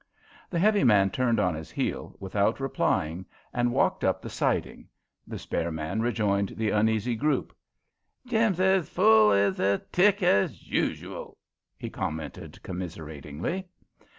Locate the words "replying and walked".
2.59-4.03